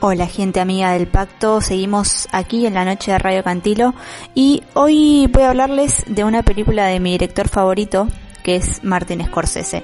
[0.00, 3.94] Hola gente amiga del pacto, seguimos aquí en la noche de Radio Cantilo
[4.32, 8.06] y hoy voy a hablarles de una película de mi director favorito
[8.44, 9.82] que es Martin Scorsese.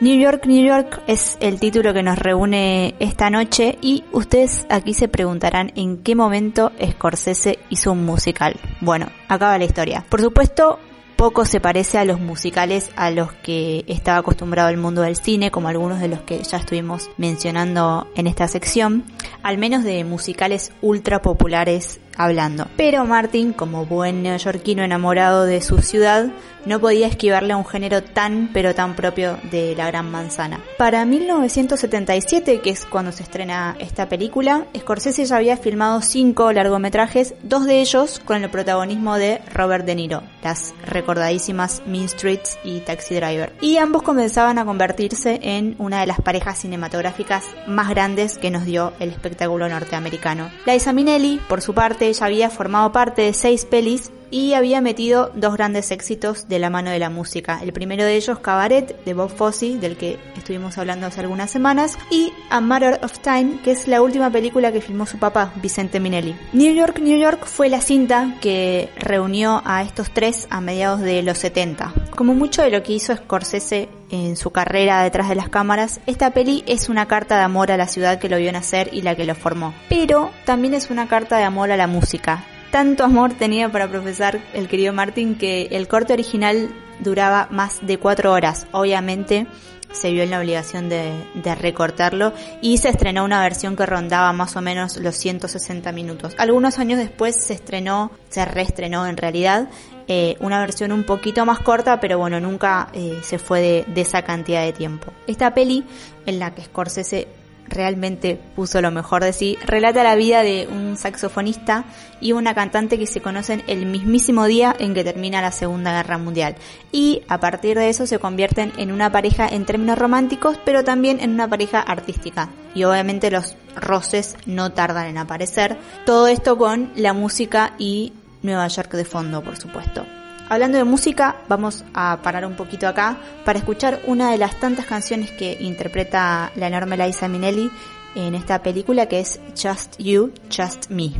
[0.00, 4.94] New York, New York es el título que nos reúne esta noche y ustedes aquí
[4.94, 8.56] se preguntarán en qué momento Scorsese hizo un musical.
[8.80, 10.02] Bueno, acaba la historia.
[10.08, 10.78] Por supuesto,
[11.22, 15.52] poco se parece a los musicales a los que estaba acostumbrado el mundo del cine,
[15.52, 19.04] como algunos de los que ya estuvimos mencionando en esta sección,
[19.44, 22.66] al menos de musicales ultra populares hablando.
[22.76, 26.30] Pero Martin, como buen neoyorquino enamorado de su ciudad,
[26.64, 30.60] no podía esquivarle a un género tan pero tan propio de la Gran Manzana.
[30.78, 37.34] Para 1977, que es cuando se estrena esta película, Scorsese ya había filmado cinco largometrajes,
[37.42, 42.80] dos de ellos con el protagonismo de Robert De Niro, las recordadísimas Mean Streets y
[42.80, 43.52] Taxi Driver.
[43.60, 48.64] Y ambos comenzaban a convertirse en una de las parejas cinematográficas más grandes que nos
[48.64, 50.50] dio el espectáculo norteamericano.
[50.66, 55.30] Liza Minnelli, por su parte, ella había formado parte de seis pelis y había metido
[55.36, 57.60] dos grandes éxitos de la mano de la música.
[57.62, 61.96] El primero de ellos, Cabaret, de Bob Fosse, del que estuvimos hablando hace algunas semanas,
[62.10, 66.00] y A Matter of Time, que es la última película que filmó su papá, Vicente
[66.00, 66.34] Minelli.
[66.54, 71.22] New York, New York fue la cinta que reunió a estos tres a mediados de
[71.22, 71.92] los 70.
[72.16, 76.30] Como mucho de lo que hizo Scorsese en su carrera detrás de las cámaras, esta
[76.30, 79.14] peli es una carta de amor a la ciudad que lo vio nacer y la
[79.14, 79.74] que lo formó.
[79.88, 84.40] Pero también es una carta de amor a la música, tanto amor tenía para profesar
[84.54, 86.70] el querido Martin que el corte original
[87.00, 88.66] duraba más de cuatro horas.
[88.72, 89.46] Obviamente
[89.92, 91.12] se vio en la obligación de,
[91.60, 96.34] recortarlo y se estrenó una versión que rondaba más o menos los 160 minutos.
[96.38, 99.68] Algunos años después se estrenó, se reestrenó en realidad,
[100.08, 104.00] eh, una versión un poquito más corta, pero bueno, nunca eh, se fue de, de
[104.00, 105.12] esa cantidad de tiempo.
[105.26, 105.84] Esta peli
[106.24, 107.28] en la que Scorsese
[107.66, 111.84] realmente puso lo mejor de sí, relata la vida de un saxofonista
[112.20, 116.18] y una cantante que se conocen el mismísimo día en que termina la Segunda Guerra
[116.18, 116.56] Mundial.
[116.92, 121.20] Y a partir de eso se convierten en una pareja en términos románticos, pero también
[121.20, 122.50] en una pareja artística.
[122.74, 125.78] Y obviamente los roces no tardan en aparecer.
[126.06, 130.04] Todo esto con la música y Nueva York de fondo, por supuesto.
[130.52, 134.84] Hablando de música, vamos a parar un poquito acá para escuchar una de las tantas
[134.84, 137.70] canciones que interpreta la enorme Liza Minnelli
[138.14, 141.14] en esta película que es Just You, Just Me.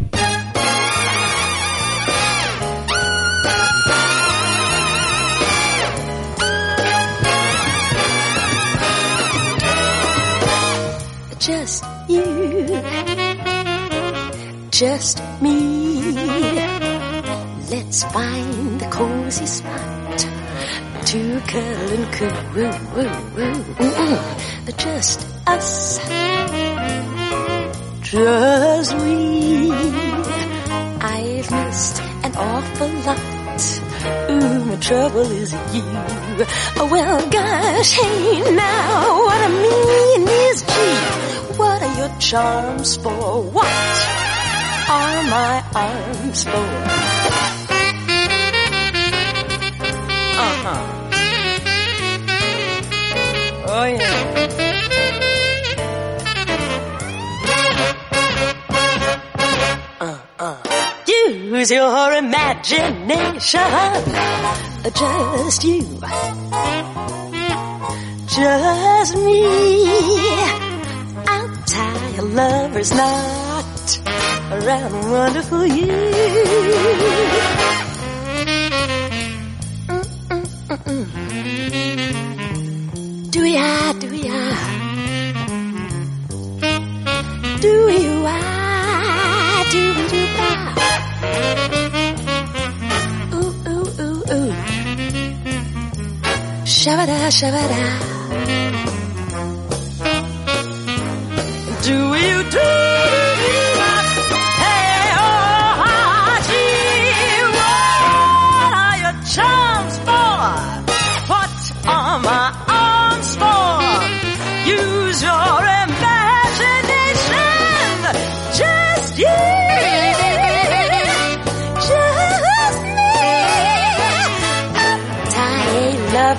[11.40, 12.82] Just you,
[14.70, 15.81] just me.
[18.10, 20.18] Find the cozy spot
[21.06, 23.54] to curl and coo woo woo woo.
[23.78, 24.76] Mm-mm.
[24.76, 25.98] Just us,
[28.02, 29.70] just we.
[31.00, 33.20] I've missed an awful lot.
[34.30, 35.82] Ooh, my trouble is you.
[36.76, 43.42] Oh, well, gosh, hey, now, what I mean is, gee, what are your charms for?
[43.42, 43.66] What
[44.88, 47.31] are my arms for?
[53.74, 53.96] Oh, yeah.
[59.98, 60.58] Uh-uh.
[61.08, 63.62] Use your imagination.
[64.92, 65.88] Just you.
[68.28, 69.40] Just me.
[71.26, 73.98] I'll tie a lover's knot
[74.52, 76.12] around wonderful you.
[83.32, 84.40] Do ya, do ya?
[87.64, 87.72] Do
[88.04, 90.50] you I do do ba?
[93.38, 94.52] Ooh ooh ooh ooh.
[96.68, 98.11] Shabada shabada.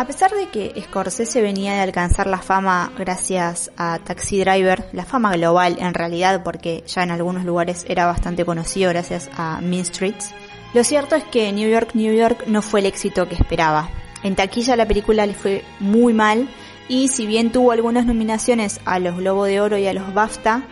[0.00, 5.04] A pesar de que Scorsese venía de alcanzar la fama gracias a Taxi Driver, la
[5.04, 9.84] fama global en realidad porque ya en algunos lugares era bastante conocido gracias a Mean
[9.84, 10.32] Streets,
[10.74, 13.90] lo cierto es que New York, New York no fue el éxito que esperaba.
[14.22, 16.48] En taquilla la película le fue muy mal
[16.88, 20.62] y si bien tuvo algunas nominaciones a los Globo de Oro y a los BAFTA,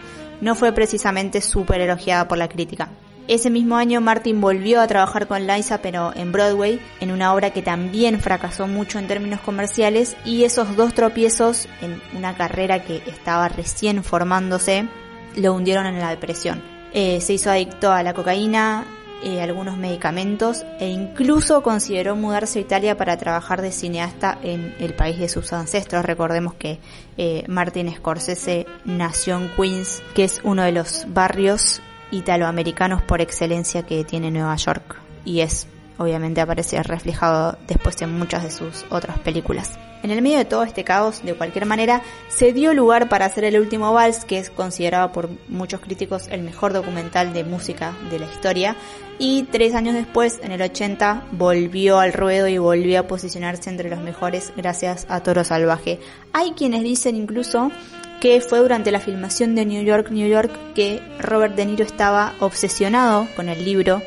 [0.40, 2.90] no fue precisamente súper elogiada por la crítica.
[3.28, 7.50] Ese mismo año Martin volvió a trabajar con Liza pero en Broadway, en una obra
[7.50, 13.02] que también fracasó mucho en términos comerciales y esos dos tropiezos en una carrera que
[13.06, 14.88] estaba recién formándose
[15.36, 16.62] lo hundieron en la depresión.
[16.94, 18.86] Eh, se hizo adicto a la cocaína,
[19.22, 24.94] eh, algunos medicamentos e incluso consideró mudarse a Italia para trabajar de cineasta en el
[24.94, 26.04] país de sus ancestros.
[26.04, 26.78] Recordemos que
[27.16, 31.80] eh, Martin Scorsese nació en Queens, que es uno de los barrios
[32.10, 35.66] italoamericanos por excelencia que tiene Nueva York y es
[35.98, 39.78] obviamente aparece reflejado después en muchas de sus otras películas.
[40.02, 43.44] En el medio de todo este caos, de cualquier manera, se dio lugar para hacer
[43.44, 48.18] El último vals, que es considerado por muchos críticos el mejor documental de música de
[48.18, 48.76] la historia,
[49.18, 53.90] y tres años después, en el 80, volvió al ruedo y volvió a posicionarse entre
[53.90, 55.98] los mejores gracias a Toro Salvaje.
[56.32, 57.72] Hay quienes dicen incluso
[58.20, 62.34] que fue durante la filmación de New York, New York, que Robert De Niro estaba
[62.40, 64.02] obsesionado con el libro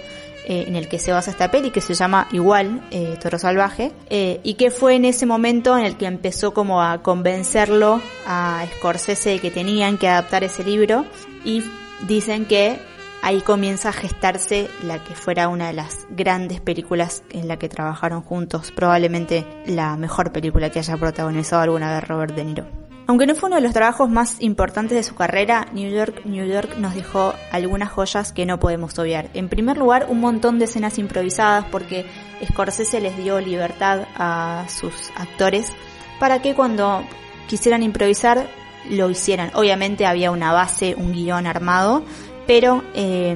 [0.46, 3.92] eh, en el que se basa esta peli, que se llama igual, eh, Toro Salvaje,
[4.10, 8.66] eh, y que fue en ese momento en el que empezó como a convencerlo a
[8.78, 11.06] Scorsese de que tenían que adaptar ese libro,
[11.44, 11.64] y
[12.08, 12.80] dicen que
[13.22, 17.70] ahí comienza a gestarse la que fuera una de las grandes películas en la que
[17.70, 22.81] trabajaron juntos, probablemente la mejor película que haya protagonizado alguna vez Robert De Niro.
[23.08, 26.46] Aunque no fue uno de los trabajos más importantes de su carrera, New York, New
[26.46, 29.30] York nos dejó algunas joyas que no podemos obviar.
[29.34, 32.06] En primer lugar, un montón de escenas improvisadas porque
[32.46, 35.72] Scorsese les dio libertad a sus actores
[36.20, 37.04] para que cuando
[37.48, 38.48] quisieran improvisar
[38.90, 39.52] lo hicieran.
[39.56, 42.04] Obviamente había una base, un guion armado,
[42.48, 43.36] pero eh,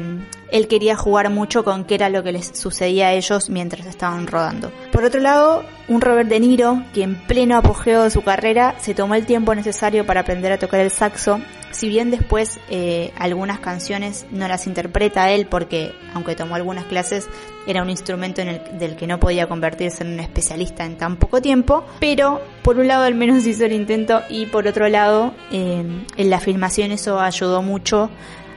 [0.51, 4.27] él quería jugar mucho con qué era lo que les sucedía a ellos mientras estaban
[4.27, 4.71] rodando.
[4.91, 8.93] Por otro lado, un Robert De Niro, que en pleno apogeo de su carrera se
[8.93, 11.39] tomó el tiempo necesario para aprender a tocar el saxo,
[11.71, 17.27] si bien después eh, algunas canciones no las interpreta él porque, aunque tomó algunas clases,
[17.67, 21.17] era un instrumento en el, del que no podía convertirse en un especialista en tan
[21.17, 25.33] poco tiempo, pero por un lado al menos hizo el intento y por otro lado
[25.51, 25.83] eh,
[26.15, 28.09] en la filmación eso ayudó mucho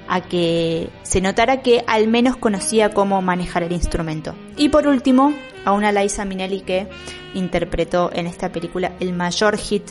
[0.09, 4.35] a que se notara que al menos conocía cómo manejar el instrumento.
[4.57, 5.35] Y por último,
[5.65, 6.89] a una Liza Minnelli que
[7.35, 9.85] interpretó en esta película el mayor hit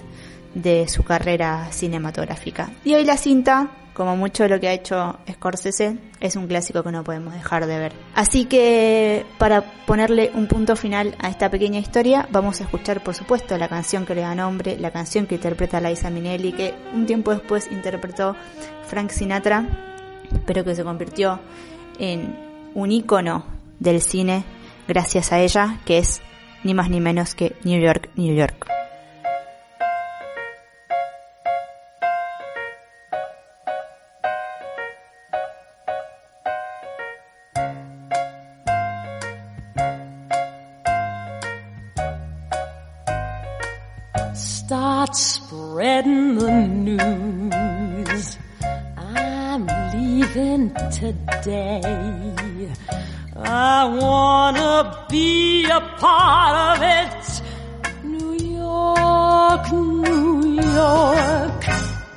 [0.54, 2.72] de su carrera cinematográfica.
[2.84, 6.82] Y hoy la cinta, como mucho de lo que ha hecho Scorsese, es un clásico
[6.82, 7.94] que no podemos dejar de ver.
[8.16, 13.14] Así que para ponerle un punto final a esta pequeña historia, vamos a escuchar por
[13.14, 17.06] supuesto la canción que le da nombre, la canción que interpreta Liza Minnelli, que un
[17.06, 18.36] tiempo después interpretó
[18.88, 19.96] Frank Sinatra
[20.46, 21.40] pero que se convirtió
[22.00, 22.36] en
[22.74, 23.46] un ícono
[23.80, 24.44] del cine
[24.88, 26.22] gracias a ella, que es
[26.64, 28.68] ni más ni menos que New York, New York.
[51.00, 52.74] Today.
[53.36, 57.24] I wanna be a part of it.
[58.04, 61.64] New York, New York,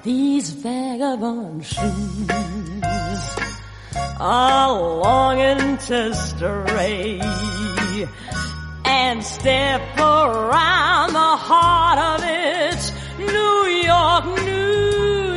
[0.02, 2.30] these vagabond shoes
[4.18, 7.20] are longing to stray
[8.86, 12.80] and step around the heart of it.
[13.18, 13.56] New
[13.90, 15.34] York, New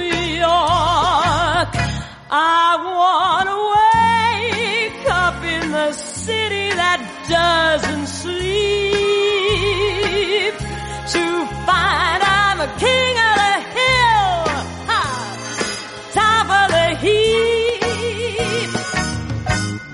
[0.48, 1.72] York.
[2.36, 3.03] I